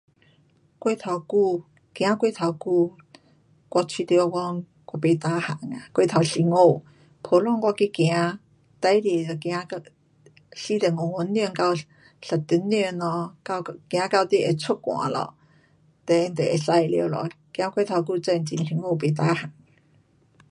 [0.79, 1.63] 过头久，
[1.93, 2.95] 走过头久，
[3.69, 4.31] 我觉得讲
[4.87, 6.83] 我不 tahan 啊，过头辛苦。
[7.21, 7.99] 普通我去走，
[8.81, 9.77] 最多就走到
[10.53, 13.35] 四十五分钟到一点钟咯。
[13.45, 15.35] 走到你会出汗了，
[16.07, 17.29] 就可以了。
[17.53, 19.51] 走过头久真很辛苦，不 tahan.